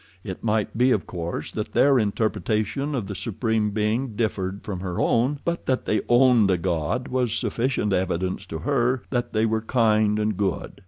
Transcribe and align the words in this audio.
It 0.23 0.43
might 0.43 0.75
be, 0.75 0.89
of 0.89 1.05
course, 1.05 1.51
that 1.51 1.73
their 1.73 1.99
interpretation 1.99 2.95
of 2.95 3.05
the 3.05 3.13
supreme 3.13 3.69
being 3.69 4.15
differed 4.15 4.63
from 4.63 4.79
her 4.79 4.99
own, 4.99 5.37
but 5.45 5.67
that 5.67 5.85
they 5.85 6.01
owned 6.09 6.49
a 6.49 6.57
god 6.57 7.07
was 7.09 7.33
sufficient 7.35 7.93
evidence 7.93 8.47
to 8.47 8.57
her 8.57 9.03
that 9.11 9.33
they 9.33 9.45
were 9.45 9.61
kind 9.61 10.17
and 10.17 10.35
good. 10.37 10.71